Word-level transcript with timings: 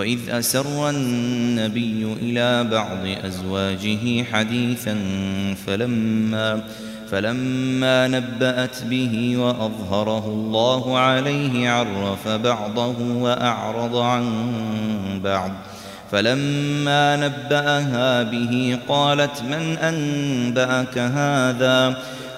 وإذ 0.00 0.18
أسر 0.30 0.90
النبي 0.90 2.16
إلى 2.22 2.64
بعض 2.64 3.26
أزواجه 3.26 4.24
حديثا 4.32 4.96
فلما 5.66 6.62
فلما 7.10 8.08
نبأت 8.08 8.84
به 8.84 9.36
وأظهره 9.36 10.26
الله 10.26 10.98
عليه 10.98 11.70
عرف 11.70 12.28
بعضه 12.28 13.14
وأعرض 13.14 13.96
عن 13.96 14.24
بعض. 15.24 15.50
فلما 16.12 17.16
نبأها 17.16 18.22
به 18.22 18.78
قالت 18.88 19.42
من 19.42 19.76
أنبأك 19.78 20.98
هذا؟ 20.98 21.96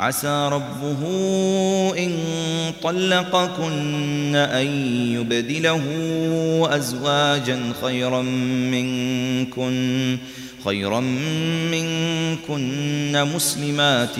عسى 0.00 0.48
ربه 0.52 1.02
إن 1.98 2.12
طلقكن 2.82 4.36
أن 4.36 4.66
يبدله 5.12 5.82
أزواجا 6.70 7.72
خيرا 7.82 8.22
منكن 8.72 10.18
خيرا 10.64 11.00
منكن 11.70 13.26
مسلمات 13.34 14.18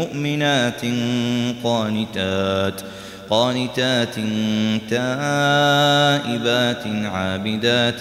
مؤمنات 0.00 0.80
قانتات 1.64 2.80
قانتات 3.30 4.14
تائبات 4.90 6.86
عابدات 6.86 8.00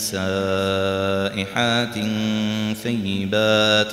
سائحات 0.00 1.94
ثيبات. 2.82 3.92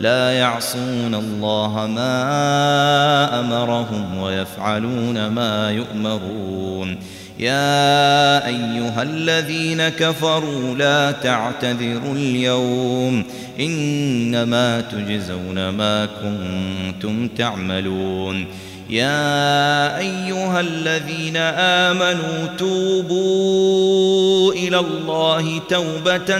لا 0.00 0.32
يعصون 0.32 1.14
الله 1.14 1.86
ما 1.86 3.40
أمرهم 3.40 4.18
ويفعلون 4.18 5.26
ما 5.26 5.70
يؤمرون. 5.70 6.98
يا 7.38 8.46
أيها 8.46 9.02
الذين 9.02 9.88
كفروا 9.88 10.74
لا 10.74 11.10
تعتذروا 11.12 12.14
اليوم. 12.14 13.24
إنما 13.60 14.80
تجزون 14.80 15.68
ما 15.68 16.06
كنتم 16.06 17.28
تعملون. 17.28 18.46
يا 18.90 19.98
أيها 19.98 20.60
الذين 20.60 21.36
آمنوا 21.36 22.46
توبوا 22.58 24.52
إلى 24.52 24.78
الله 24.78 25.60
توبة 25.68 26.38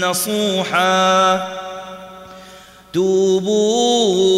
نصوحاً. 0.00 1.61
توبوا 2.92 4.28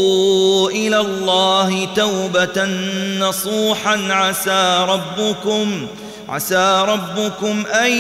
إلى 0.70 1.00
الله 1.00 1.88
توبة 1.96 2.68
نصوحا. 3.18 3.98
عسى 4.10 4.86
ربكم 4.88 5.86
عسى 6.28 6.84
ربكم 6.88 7.64
أن 7.66 7.92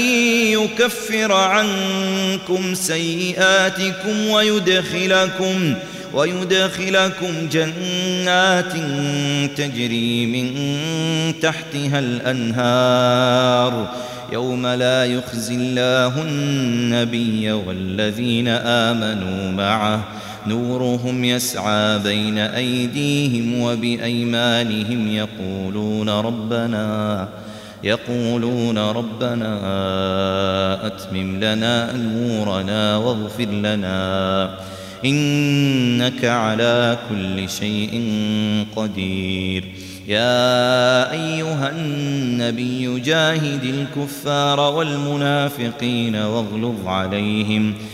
يكفر 0.52 1.32
عنكم 1.32 2.74
سيئاتكم 2.74 4.28
ويدخلكم 4.28 5.74
ويدخلكم 6.14 7.48
جنات 7.52 8.72
تجري 9.56 10.26
من 10.26 10.54
تحتها 11.40 11.98
الأنهار. 11.98 13.88
يوم 14.32 14.66
لا 14.66 15.04
يخزي 15.04 15.54
الله 15.54 16.22
النبي 16.22 17.52
والذين 17.52 18.48
آمنوا 18.48 19.52
معه. 19.52 20.04
نورهم 20.46 21.24
يسعى 21.24 21.98
بين 21.98 22.38
أيديهم 22.38 23.60
وبأيمانهم 23.60 25.08
يقولون 25.08 26.08
ربنا 26.08 27.28
يقولون 27.84 28.78
ربنا 28.78 29.60
أتمم 30.86 31.36
لنا 31.36 31.96
نورنا 31.96 32.96
واغفر 32.96 33.44
لنا. 33.44 34.58
إنك 35.04 36.24
على 36.24 36.98
كل 37.10 37.48
شيء 37.48 38.14
قدير. 38.76 39.64
يا 40.08 41.12
أيها 41.12 41.70
النبي 41.70 43.00
جاهد 43.00 43.64
الكفار 43.64 44.60
والمنافقين 44.60 46.16
واغلظ 46.16 46.86
عليهم 46.86 47.72
ۖ. 47.72 47.93